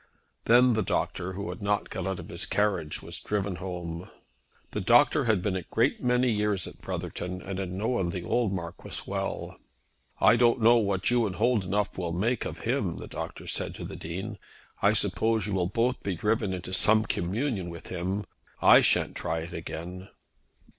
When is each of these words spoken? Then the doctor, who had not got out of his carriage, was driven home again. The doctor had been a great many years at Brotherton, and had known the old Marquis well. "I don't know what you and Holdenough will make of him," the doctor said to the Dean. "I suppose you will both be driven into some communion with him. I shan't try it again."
Then 0.45 0.73
the 0.73 0.81
doctor, 0.81 1.33
who 1.33 1.49
had 1.49 1.61
not 1.61 1.91
got 1.91 2.07
out 2.07 2.19
of 2.19 2.29
his 2.29 2.47
carriage, 2.47 3.03
was 3.03 3.19
driven 3.19 3.57
home 3.57 4.01
again. 4.05 4.11
The 4.71 4.81
doctor 4.81 5.25
had 5.25 5.43
been 5.43 5.55
a 5.55 5.61
great 5.61 6.01
many 6.03 6.31
years 6.31 6.65
at 6.65 6.81
Brotherton, 6.81 7.39
and 7.39 7.59
had 7.59 7.71
known 7.71 8.09
the 8.09 8.23
old 8.23 8.51
Marquis 8.51 9.03
well. 9.05 9.59
"I 10.19 10.37
don't 10.37 10.59
know 10.59 10.77
what 10.77 11.11
you 11.11 11.27
and 11.27 11.35
Holdenough 11.35 11.99
will 11.99 12.13
make 12.13 12.45
of 12.45 12.61
him," 12.61 12.97
the 12.97 13.07
doctor 13.07 13.45
said 13.45 13.75
to 13.75 13.85
the 13.85 13.95
Dean. 13.95 14.39
"I 14.81 14.93
suppose 14.93 15.45
you 15.45 15.53
will 15.53 15.69
both 15.69 16.01
be 16.01 16.15
driven 16.15 16.51
into 16.51 16.73
some 16.73 17.05
communion 17.05 17.69
with 17.69 17.89
him. 17.89 18.25
I 18.59 18.81
shan't 18.81 19.15
try 19.15 19.41
it 19.41 19.53
again." 19.53 20.09